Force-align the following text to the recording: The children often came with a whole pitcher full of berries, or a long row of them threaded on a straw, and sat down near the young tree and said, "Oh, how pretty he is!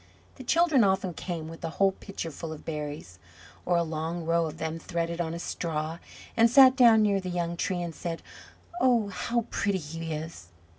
The 0.37 0.43
children 0.43 0.83
often 0.83 1.13
came 1.13 1.47
with 1.47 1.63
a 1.63 1.69
whole 1.77 1.91
pitcher 1.91 2.31
full 2.31 2.51
of 2.51 2.65
berries, 2.65 3.19
or 3.67 3.77
a 3.77 3.83
long 3.83 4.25
row 4.25 4.47
of 4.47 4.57
them 4.57 4.79
threaded 4.79 5.21
on 5.21 5.35
a 5.35 5.37
straw, 5.37 5.99
and 6.35 6.49
sat 6.49 6.75
down 6.75 7.03
near 7.03 7.19
the 7.21 7.29
young 7.29 7.55
tree 7.55 7.83
and 7.83 7.93
said, 7.93 8.23
"Oh, 8.81 9.09
how 9.09 9.45
pretty 9.51 9.77
he 9.77 10.11
is! 10.11 10.47